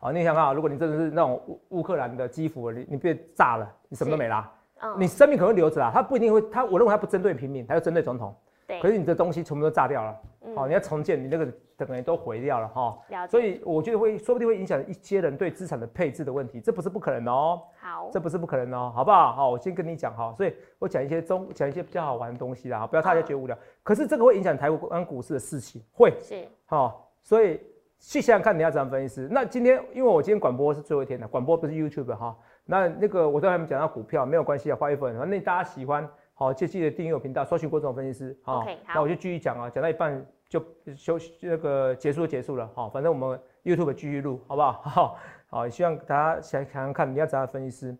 [0.00, 4.50] 哦，你想看啊，如果你真的是那种乌乌克兰的基辅，你你被炸了，你什么都没啦，
[4.82, 8.34] 嗯，你生命可能会留着啊，他不一定会，他我认为他不针对平民，他要针对总统。
[8.66, 12.96] 对，可是你的东西全部都炸掉了，嗯哦，你要重建，你那个等于都毁掉了哈。
[13.08, 19.32] 了解，所以我觉得会，说不定会影响一些人对资产的配置的问题，这不是不可能哦，好，这不是不可能哦，好不好？
[19.32, 23.58] 好，我先跟你讲哈，所以我讲一些中，讲一些比较好玩的东西啦，不要大家觉得无聊。
[23.82, 27.60] 可是这个会影响台湾股市的事情，会，是，好，所以
[27.98, 29.26] 去想想看你要怎样分析。
[29.28, 36.08] 那今天因为我今天广播是最后一天的，广播不是 YouTube 哈，那那个我都还没讲到股票，没有关系啊，花一分，反正大家喜欢。
[36.34, 38.36] 好，就记得订阅我频道，搜寻郭总分析师。
[38.42, 40.60] 好，那我就继续讲啊，讲到一半就
[40.96, 42.68] 休那个结束就结束了。
[42.74, 44.72] 好，反正我们 YouTube 继续录，好不好？
[44.82, 47.96] 好，好，希望大家想想想看你要怎样分析师。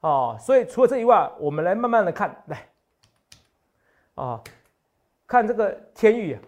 [0.00, 2.66] 哦，所以除了这以外，我们来慢慢的看，来，
[4.14, 4.42] 啊，
[5.26, 6.38] 看这个天域，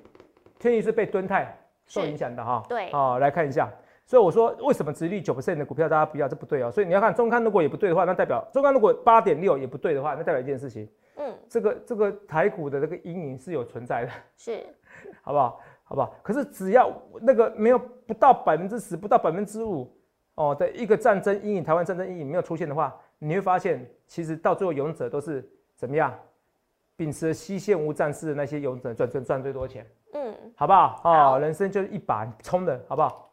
[0.58, 2.62] 天域是被敦泰受影响的哈。
[2.68, 2.90] 对。
[2.90, 3.70] 哦，来看一下。
[4.08, 6.26] 所以我说，为什么殖率九 percent 的股票大家不要？
[6.26, 6.70] 这不对哦。
[6.72, 10.88] 所以你要看中刊，如果也不对的话，那代表中刊如果八点六也不对的话，那代表一件事情。
[11.16, 11.30] 嗯。
[11.46, 14.10] 这个这个台股的这个阴影是有存在的。
[14.34, 14.64] 是。
[15.20, 15.60] 好不好？
[15.84, 16.14] 好不好？
[16.22, 16.90] 可是只要
[17.20, 19.94] 那个没有不到百分之十，不到百分之五
[20.36, 26.18] 哦的一个战争阴影，台湾战争阴影没有出现的话，你会发现，其实到最后勇者都是怎么样？
[26.96, 29.86] 秉持西线无战事的那些勇者赚赚赚最多钱。
[30.14, 30.34] 嗯。
[30.56, 31.00] 好不好？
[31.04, 33.27] 哦，人生就是一把冲的，好不好？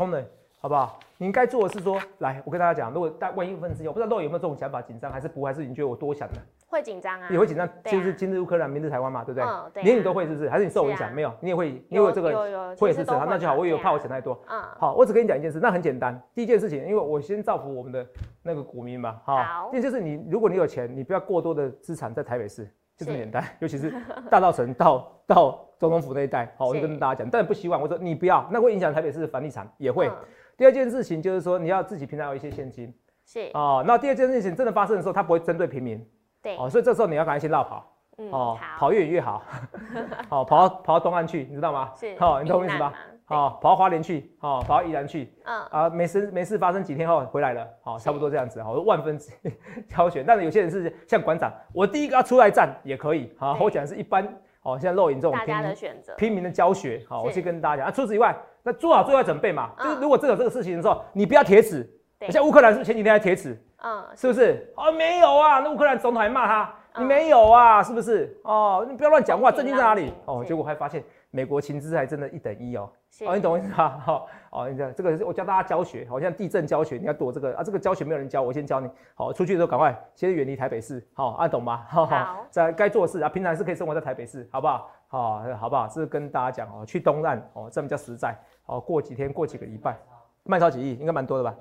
[0.00, 0.24] 冲了，
[0.62, 0.98] 好不好？
[1.18, 6.36] 你该做的是说，来，我跟大家讲，如果大万一分之一，我不知道豆有没有这种想法，紧张还是不，还是你觉得我多想的？
[6.66, 9.46] 会紧张啊，也会紧张，就是今日乌克兰，明日台湾嘛，对不对？
[9.46, 9.82] 嗯，对。
[9.82, 10.48] 连你都会是不是？
[10.48, 11.14] 还是你受影响？
[11.14, 12.30] 没有，你也会，你有这个
[12.78, 13.54] 会是是，好，那就好。
[13.54, 14.42] 我以为怕我想太多。
[14.48, 14.62] 嗯。
[14.78, 16.18] 好，我只跟你讲一件事，那很简单。
[16.34, 18.06] 第一件事情，因为我先造福我们的
[18.42, 19.68] 那个股民嘛，好。
[19.70, 22.66] 第二就是你，如果你有钱，你不要过多的资产在台北市，
[23.00, 23.42] 就这么简单。
[23.60, 23.92] 尤其是
[24.30, 30.10] 大稻城到到总统府那一带，好，我就跟大家讲，但不希望我说你不要，那会影响台北市的房地产，也会。
[30.56, 32.94] 第二件事情就是说，你要自己平常有一些现金。
[33.24, 33.50] 是。
[33.54, 36.06] 哦，那第二件事情真的发生的时候，它不会针对平民。
[36.42, 37.96] 对，哦，所以这时候你要赶快先绕跑，
[38.30, 39.42] 哦，跑越远越好，
[40.28, 41.90] 好跑到跑到东岸去，你知道吗？
[41.96, 42.92] 是，好，你懂我意思吧？
[43.30, 49.30] 好，跑到花莲去，好，跑到宜兰去，嗯，啊，没事没事发生几天后回来了，好，差不多这样子，好，万分之
[49.88, 54.26] 挑选，但是有些人是像馆长，我第一个要出来站也可以，好，我讲的是一般，
[54.62, 61.88] 哦，像露营这种大家的选择，拼命的教学，好，我去跟大家讲，啊，除此以外，那做好最坏准备嘛，就是如果真有这个事情的时候，你不要铁齿，
[62.30, 63.56] 像乌克兰是不是前几天还铁齿？
[63.82, 64.72] 嗯，是不是？
[64.76, 68.36] 哦，没有啊，那乌克兰总统还骂他，你没有啊，是不是？
[68.42, 70.12] 哦，你不要乱讲话，证据在哪里？
[70.26, 72.90] 哦，结果还发现美国情资还真的一等一哦。
[73.26, 73.98] 哦，你懂我意思吧？
[74.04, 78.90] 好，哦，你讲这个是我教大家教学，好像地震教学，你要躲这个啊，这个教学没有人教，我先教你。
[79.14, 81.84] 好，出去的时候赶快先远离台北市，好，啊，懂吗？
[81.88, 84.90] 好，在该做事啊，平常是可以生活在台北市，好不好？
[85.08, 85.88] 好，好不好？
[85.88, 88.36] 是跟大家讲哦，去东岸哦，这比较实在。
[88.66, 89.98] 哦，过几天，过几个礼拜，
[90.44, 91.54] 卖超几亿，应该蛮多的吧？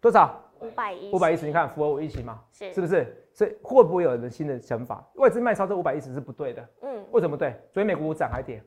[0.00, 0.34] 多少？
[0.60, 2.40] 五百亿，五百亿十，你看符合我预期吗？
[2.50, 3.28] 是，是不是？
[3.32, 5.06] 所以会不会有人新的想法？
[5.14, 6.68] 外资卖超这五百亿十是不对的。
[6.82, 7.54] 嗯，为什么对？
[7.70, 8.60] 所以美股涨还跌？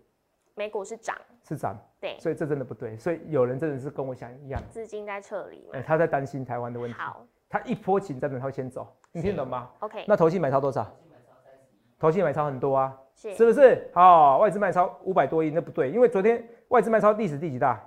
[0.62, 1.76] 美股是涨，是涨。
[2.00, 2.96] 对，所以这真的不对。
[3.00, 5.68] 所以有人真的是跟我想一样，资金在撤离。
[5.74, 6.96] 哎，他在担心台湾的问题。
[6.96, 10.06] 好，他一波紧张的他会先走，你听懂吗？OK。
[10.08, 10.88] 那投信买超多少？
[11.98, 13.90] 投信买超很多啊，是是不是？
[13.92, 17.84] 好，外资卖超五百多亿，那不对，因为昨天外资卖超历史第几大？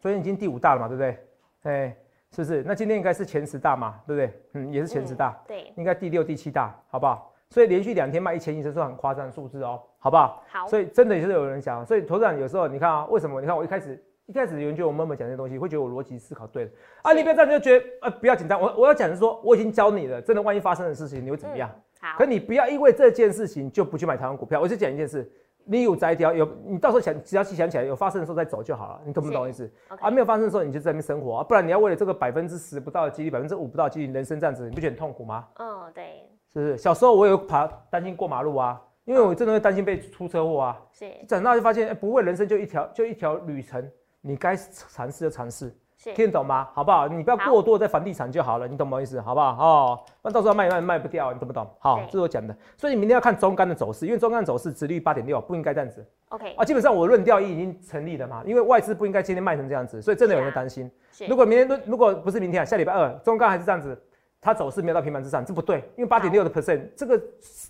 [0.00, 1.28] 昨天已经第五大了嘛，对不对？
[1.64, 1.96] 哎。
[2.32, 2.62] 是不是？
[2.64, 4.42] 那今天应该是前十大嘛，对不对？
[4.54, 7.32] 嗯，也是前十大，对，应该第六、第七大，好不好？
[7.50, 10.42] 所以连续两天卖一千亿，这是很夸张的数字哦，好不好？
[10.48, 10.66] 好。
[10.66, 13.40] 所以真的也是有人想，所以投资人有时候你看啊，为什么？
[13.40, 16.70] 你看我一开始一开始有人觉得我默默讲这些东西，会觉得我逻辑思考对了
[17.02, 21.70] 啊，你不要这样就觉得呃不要紧张，我我要讲的是说我已经教你了，真的万一发生的事情你会怎么样？
[22.00, 22.18] 好。
[22.18, 25.30] 可你不要因为这件事情就不去买台湾股票，我就讲一件事。
[25.68, 29.68] 你有摘掉有，你到时候想只要去想起来有发生的时候再走就好了，你懂不懂意思？
[29.98, 35.44] 啊，没有发生的时候你就在那边生活啊，不然你要为了这个百分之十不到的几率，百分之五不到几率，人生这样子，你不觉得很痛苦吗？
[35.58, 36.25] 嗯，对，
[36.56, 36.78] 是不是？
[36.78, 40.80] 小时候我有怕担心过马路啊，因为我真的会担心被出车祸啊。
[40.90, 41.04] 是。
[41.28, 43.86] 长大就发现，哎，不会，人生就一条就一条旅程，
[44.22, 45.70] 你该尝试就尝试。
[46.14, 46.68] 听得懂吗？
[46.72, 47.08] 好不好？
[47.08, 49.20] 你不要过多在房地产就好了，你懂我意思？
[49.20, 49.56] 好不好？
[49.58, 51.66] 哦，那到时候卖卖卖不掉，你懂不懂？
[51.80, 52.56] 好，这是我讲的。
[52.76, 56.06] 所以你明天要看中干的走势，因为中干走势值率八点六，不应该这样子。
[56.28, 60.88] OK 啊，基本上我论调已经成立了嘛，因为外资不应该今天卖成这样子，所以真的有人担心。
[61.28, 64.00] 如果明天都如果不是明天啊，下礼拜二中干还是这样子，
[64.40, 65.78] 它走势没有到平板之上，这不对。
[65.96, 67.22] 因为八点六的 percent，这个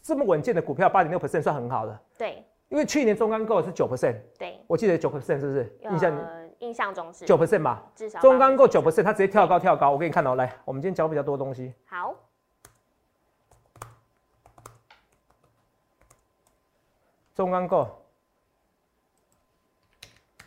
[0.03, 2.01] 这么稳健的股票，八点六 percent 算很好的。
[2.19, 2.45] 对。
[2.69, 4.17] 因为去年中钢构是九 percent。
[4.39, 4.61] 对。
[4.67, 5.79] 我记得九 percent 是不是？
[5.83, 6.47] 印象。
[6.61, 9.91] 印象中是九 percent 吧，至少中钢构九 percent，它直接跳高跳高。
[9.91, 11.75] 我给你看哦，来，我们今天教比较多东西。
[11.85, 12.15] 好，
[17.35, 18.03] 中钢构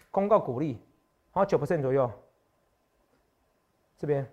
[0.09, 0.81] 公告鼓励，
[1.29, 2.11] 好九 percent 左右，
[3.99, 4.27] 这边，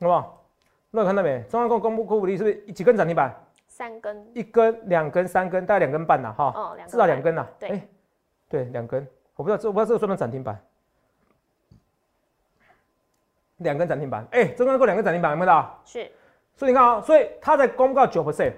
[0.00, 0.44] 好不好？
[0.90, 1.42] 那有看到没？
[1.48, 3.32] 中央公公布股利是不是几根涨停板？
[3.68, 7.46] 三根，一根、两根、三根，大概两根半呐，哈，至少两根呐。
[7.58, 7.88] 对哎，
[8.48, 9.06] 对，两根。
[9.36, 10.60] 我不知道这我不知道这个算不算涨停板？
[13.58, 15.80] 两根涨停板，哎，中央够两根涨停板，有没有到？
[15.84, 16.10] 是
[16.56, 18.52] 所以你看啊、所以它在公告九 percent，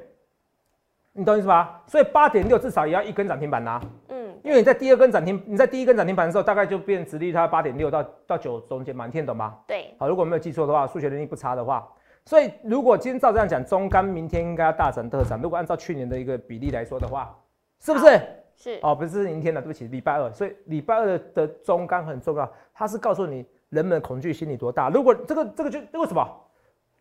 [1.12, 1.82] 你懂意思吧？
[1.86, 9.56] 所以八点六至少也要一根涨停板拿，嗯，因为你在第二根涨停，你在第一根涨停板的时候，大概就变直立它八点六到到九中间嘛，你听得懂吗？
[9.66, 11.88] 对，好，如果没有记错的话，数学能力不差的话，
[12.24, 15.40] 所以如果今天照这样讲，中钢明天应该要大涨特涨。
[15.40, 17.36] 如果按照去年的一个比例来说的话，
[17.80, 18.20] 是不是？
[18.54, 20.30] 是哦，不是明天了，对不起，礼拜二。
[20.32, 24.88] 所以礼拜二的的中钢很重要，它是告诉你人们的恐惧心理多大。
[24.90, 26.28] 如果这个这个就为什么？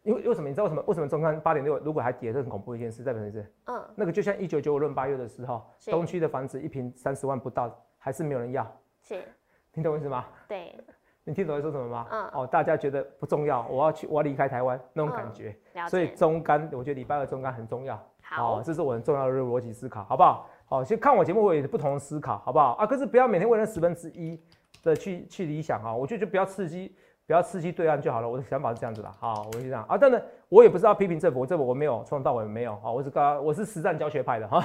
[0.03, 0.49] 因为为什么？
[0.49, 0.83] 你知道为什么？
[0.87, 3.45] 为什么中钢八点六如果还跌，是很恐怖的一件事，代表什么意思？
[3.65, 8.65] 嗯，那个就像一九九五论八月的时候，是东区的房子一平三十万不到，还是没有人要，
[9.03, 9.21] 是，
[9.71, 10.25] 听懂我意思吗？
[10.47, 10.75] 对，
[11.23, 12.07] 你听懂我在说什么吗？
[12.09, 15.55] 嗯哦，大家觉得不重要，我要去，我要离开台湾那种感嗯觉。
[15.75, 17.95] 了所以，中干，我觉得礼拜二中干很重要。
[18.23, 20.47] 好哦，这是我很重要的逻辑思考，好不好？
[20.65, 22.71] 好，其实看我节目我也不同的思考，好不好？
[22.73, 24.41] 啊，可是不要每天为了十分之一
[24.81, 26.95] 的去去理想啊，我觉得就不要刺激，
[27.31, 28.27] 不要刺激对岸就好了。
[28.27, 29.97] 我的想法是这样子的，好，我就这样啊。
[29.97, 34.61] 当然，我也不是要批评政府，这个我没有从头到尾没有啊，我是刚我是实战教学派的哈，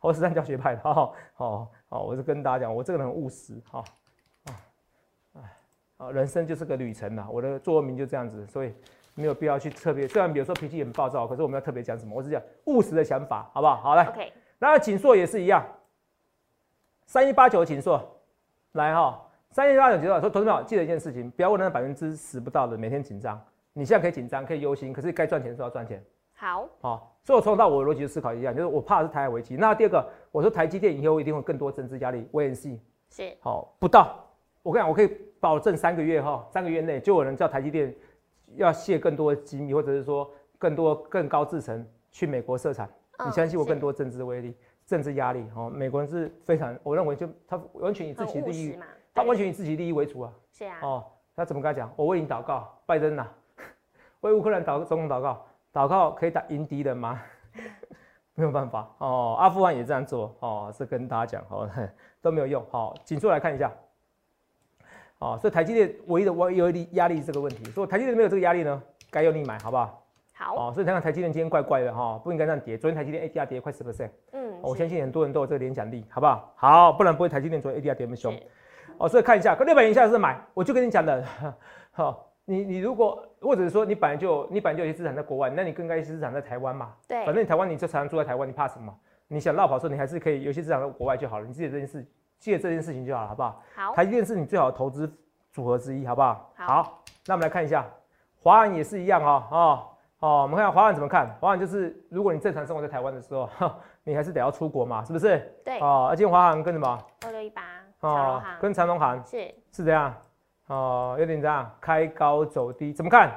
[0.00, 0.94] 我是实战教学派的，哈
[1.34, 3.82] 好好，我是跟大家讲，我这个人很务实，哈
[5.96, 8.72] 啊人生就是个旅程呐，我的座右铭就这样子，所以。
[9.14, 12.14] 没有必要去特别，虽然有时候脾气很暴躁，可是我们要特别讲什么？
[12.14, 13.76] 我是讲务实的想法，好不好？
[13.76, 15.62] 好来，OK，那锦硕也是一样，
[17.06, 18.00] 三一八九锦硕，
[18.72, 19.20] 来哈，
[19.52, 23.40] 三月八九锦硕，说投资者记得一件事情，不要问那百分之十不到的每天紧张，
[23.72, 26.00] 你现在可以紧张，可以忧心，可是该赚钱的时候要赚钱，
[26.34, 29.56] 好，好，所以我从头到我的逻辑思考一样，就是我怕的是台海危机。
[29.56, 32.24] 那第二个，我说台积电以后一定会更多政治压力
[33.10, 34.24] 是，好，不到，
[34.62, 35.08] 我跟你讲，我可以
[35.40, 37.92] 保证三个月哈，三个月内就有人叫台积电
[38.54, 42.88] 要卸更多的机密，或者是说更多更高制程去美国设厂。
[43.18, 44.54] 你嗯相信我，更多政治威力、
[44.86, 45.68] 政治压力哦。
[45.68, 48.78] 美国人是非常，我认为就他完全以自己利益
[49.14, 50.32] 他完全以自己利益为主啊。
[50.52, 51.04] 是啊，哦，
[51.36, 51.92] 他怎么跟他讲？
[51.96, 53.26] 我为你祷告，拜登呐、
[54.20, 57.20] 为乌克兰祷总统祷告，祷告可以打赢敌人吗？
[58.34, 61.68] 没有办法哦，阿富汗也这样做哦，是跟大家讲哦，
[62.22, 62.64] 都没有用。
[62.70, 63.70] 好、紧缩来看一下，
[65.18, 70.02] 哦，所以台积电唯一的唯一压力是这个问题，所以台积电没有这个压力呢，该用力买，好不好？
[70.34, 72.78] 好，哦，所以看看台积电今天怪怪的哈、不应该这样跌。
[72.78, 76.52] 昨天台积电 ADR 跌快十 percent，嗯，我相信很多人都有这个联想力，好不好？
[76.56, 78.34] 好，不然不会台积电昨天 ADR 跌那么凶。
[79.00, 81.24] 是哦，所以看一下，六百元以下是买，我就跟你讲的，
[81.92, 88.94] 好、你你如果或者是说你本来就你本来就有些资产在国外，那你更该一些资产在台湾嘛，对，反正你台湾你就常常住在台湾，你怕什么？
[89.28, 92.04] 你想绕跑的时候，你还是可以有些资产在国外就好了，你记得这件事，
[92.38, 93.62] 记得这件事情就好了，好不好？
[93.74, 95.10] 好，台积电是你最好的投资
[95.52, 96.50] 组合之一，好不好？
[96.56, 97.86] 好那我们来看一下，
[98.42, 99.86] 华安也是一样哦，哦
[100.18, 101.28] 哦，我们看华安怎么看？
[101.40, 103.48] 华安就是如果你正常生活在台湾的时候，
[104.04, 105.38] 你还是得要出国嘛，是不是？
[105.64, 106.98] 对，哦，而且华航跟什么？
[107.24, 107.62] 二六一八，
[108.00, 110.14] 哦，跟长隆行是是这样，
[110.66, 113.30] 哦，有点这样，开高走低，怎么看？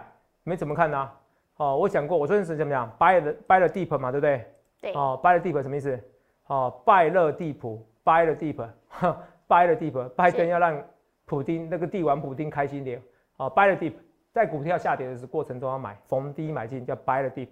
[0.44, 1.10] 没怎么看呢、
[1.58, 4.54] 哦，我讲过，我昨天是怎么样？buy the buy the deep 嘛，对不对？
[4.82, 6.00] 对，哦，buy the deep 什么意思？
[6.48, 10.84] 哦，拜勒地普，buy the deep，buy the deep，拜登要让
[11.26, 13.02] 普丁那个帝王普丁开心点。
[13.38, 13.94] 哦，buy the deep，
[14.34, 17.48] 在股票下跌的过程中要买，逢低买进叫 buy the deep，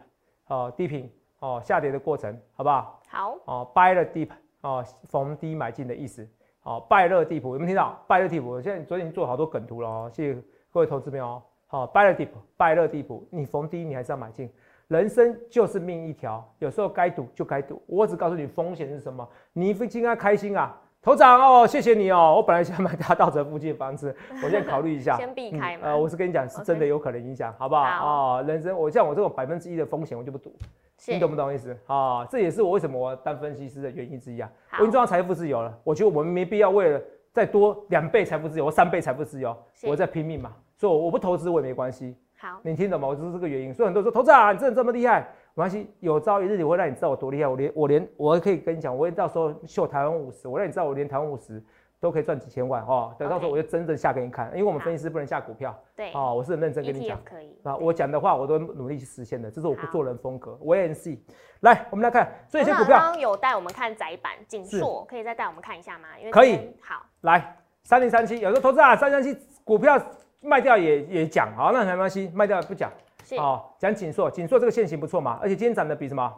[0.47, 2.99] 哦，低频，哦，下跌的过程，好不好？
[3.09, 4.29] 好，哦，buy the deep，
[4.61, 6.27] 哦，逢低买进的意思。
[6.63, 7.99] 哦，拜勒地普有没有听到？
[8.07, 10.39] 拜勒地普，我现在昨天做好多梗图了哦，谢谢
[10.71, 11.43] 各位投资朋友哦。
[11.67, 14.49] 好、拜勒地普，拜勒地普，你逢低你还是要买进。
[14.87, 17.81] 人生就是命一条，有时候该赌就该赌。
[17.87, 20.77] 我只告诉你风险是什么，你应该开心啊。
[21.01, 27.83] 头长哦，谢谢你哦，我本来想买大道泽附近的房子，我现在考虑一下， 先避开嘛呃，我是跟你讲，是真的有可能影响，好不好？
[27.85, 30.53] 好哦，人生我像我这种百分之一的风险，我就不赌。
[31.03, 31.75] 是你懂不懂意思？
[31.87, 34.47] 啊、这也是我为什么我当分析师的原因之一啊。
[34.73, 37.01] 我已经赚到财富自由了，我觉得我们没必要为了
[37.33, 40.53] 再多两倍财富自由或三倍财富自由，我在拼命嘛。
[40.77, 43.07] 所以我不投资我也没关系，好，你听懂吗？
[43.07, 43.73] 我就是这个原因。
[43.73, 45.21] 所以很多人说投资啊，你真的这么厉害，
[45.55, 47.47] 没关系，有朝一日我会让你知道我多厉害。
[47.47, 51.63] 我连我连我可以跟你讲，我会到时候秀台湾五十，我让你知道我连台湾五十
[52.01, 53.15] 都可以赚几千万哦。
[53.17, 57.17] 等到时候我就真正下给你看，因为我们分析师不能下股票对哦，我是很认真跟你讲。
[57.23, 60.57] 可以，啊，我讲的话我都努力去实现的，这是我好做人风格。
[60.59, 61.19] 我也 see。
[61.61, 66.07] 来，我们来看，所以董事长先股票刚刚有带我们看窄板锦是硕，可以再带我们看一下吗？
[66.19, 70.01] 因为可以好，来三零三七，有时候投资啊，三三七股票
[70.41, 72.91] 卖掉也也讲，好，那没关系，卖掉不讲，
[73.23, 76.33] 是，哦，讲锦硕，锦硕这个线型不错嘛，而且今天涨的比什么？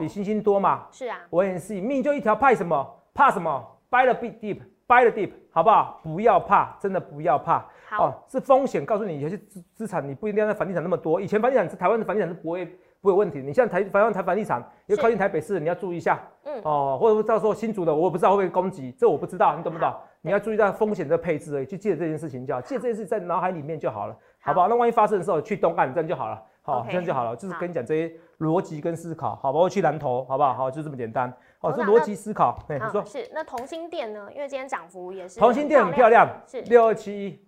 [0.00, 0.88] 比嗯，星星多嘛。
[0.90, 3.00] 是啊，我也 see，命就一条，怕什么？
[3.14, 6.00] 怕什么？Buy the big deep，buy the deep，好不好？
[6.02, 7.64] 不要怕，真的不要怕。
[7.98, 12.64] 哦，是风险告诉你有些资资产你不一定要在房地产那么多，以前房地产是台湾的房地产是不会
[13.00, 16.60] 不会有问题，你像台台湾台房地产，因为靠近台北市，你要注意一下，嗯。
[16.64, 19.92] 哦，或者到时候新竹的我也不知道会不会攻击，这我不知道，你懂不懂？
[20.22, 24.68] 你要注意到风险的配置而已，就记得这件事情就好，记得这件事在脑海里面就好了，好好不好？
[24.68, 30.54] 那万一发生的时候去东岸，这样就好了，好这样就好了，就是跟你讲这些逻辑跟思考，好，包括去南投，好不好？
[30.54, 31.32] 好，就这么简单，
[31.64, 34.28] 哦，是逻辑思考，哎，你好说是那同心店呢？
[34.34, 37.40] 因为今天涨幅也是同心店很漂亮，是六二七一。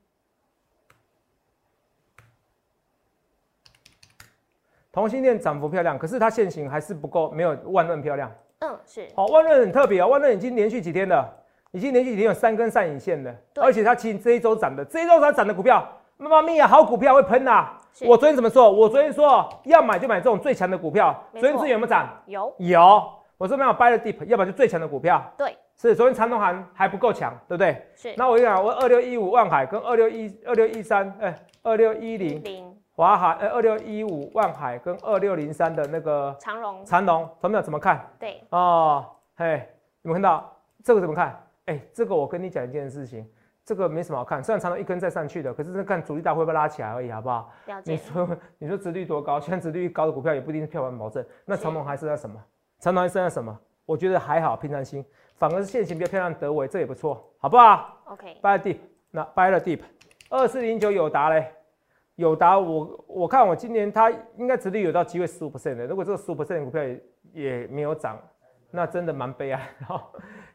[4.91, 8.33] 同心店涨幅漂亮，可是它现行还是不够，没有万润漂亮。
[8.61, 11.31] 嗯是好、万润很特别哦，万润已经连续几天了，
[11.73, 18.73] 已经连续几天有三根上影线了，而且它其实这一周涨的，这一周它涨的股票，妈妈咪呀，好股票会喷呐、是我昨天怎么说？
[18.73, 22.09] 我昨天说要买就买这种最强的股票，昨天资源有没有涨？
[22.25, 25.23] 有有，我说没有 buy the dip，要不然就最强的股票。
[25.37, 27.87] 对是昨天长隆行还不够强，对不对？
[27.95, 38.09] 是那我跟你讲，我二六一五万海跟二六一二六一三，哎，二六一零零华海，呃，二六一五万海跟二六零三的那个长隆长隆，同没有怎么看？
[38.19, 39.05] 对哦，
[39.37, 39.69] 嘿，
[40.01, 41.39] 有没有看到这个怎么看？
[41.67, 43.29] 哎，这个我跟你讲一件事情，
[43.63, 47.53] 这个没什么好看，虽然长隆一根再上去的，可是是看主力大会不会拉起来而已，好不好？
[47.85, 49.39] 你说 你说值率多高？
[49.39, 51.23] 现在值率高的股票也不一定是票房保证。
[51.45, 52.43] 那是长隆还是在什么？
[52.79, 53.59] 长隆还是在什么？
[53.85, 55.05] 我觉得还好，平常心，
[55.39, 58.79] 反而是现行比较漂亮的德维，这也不错，好不好？OK buy deep，
[59.11, 59.81] 那 buy the deep，
[60.29, 61.53] 二四零九友达嘞，
[62.17, 67.01] 友达我我看我今年它应该殖利率有到机会十五 percent 的，如果这个十五 percent 股票也
[67.33, 68.19] 也没有涨，
[68.71, 69.61] 那真的蛮悲哀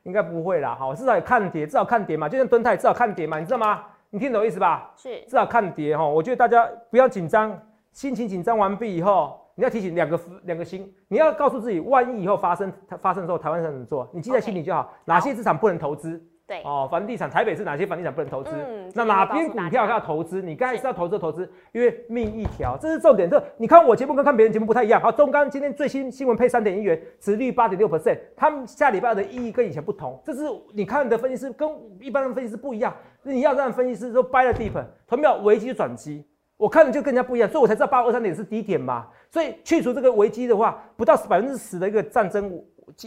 [0.04, 3.86] 应该不会啦，好，至少也看跌，至少看跌嘛，就像敦泰至少看跌嘛，你知道吗？
[4.10, 4.92] 你听懂我意思吧？
[4.98, 7.58] 是至少看跌哈，我觉得大家不要紧张，
[7.94, 14.10] 心情紧张完毕以后，你要提醒两个两个心，你要告诉自己，万一以后发生它发生之后，台湾怎么做？
[14.12, 16.20] 你记在心里就好，哪些资产不能投资？
[16.48, 18.50] 对哦，房地产台北是哪些房地产不能投资？
[18.56, 20.42] 嗯那哪边股票要投资？
[20.42, 23.30] 你刚才是要投资就投资，因为命一条，这是重点。
[23.30, 25.00] 这你看我节目跟看别人节目不太一样。
[25.00, 30.20] 好，中钢今天最新新闻配三点一元，殖率八点六 percent，他们下礼拜的意义跟以前不同。
[30.26, 30.42] 这是
[30.74, 31.70] 你看的分析师跟
[32.00, 32.92] 一般的分析师不一样。
[33.22, 36.26] 你要让分析师说 buy the deep，同没有危机转机？
[36.58, 39.08] 我看的就跟人家不一样，所以我才知道八二三点是低点嘛。
[39.32, 42.62] 所以去除这个危机的话，不到百分之十的一个战争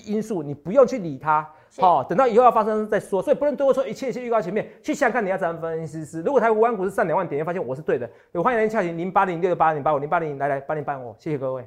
[0.06, 1.46] 因素，你不用去理它。
[1.70, 6.22] 是好、等到以后要发生再说，所以不能对我说一切一切预告前面，去想想看你要怎样分析师。
[6.22, 8.08] 如果台股湾股是上两万点，你发现我是对的。
[8.32, 11.66] 有欢迎来洽询零八零六六八零八五零八零来来八零八五，谢谢各位。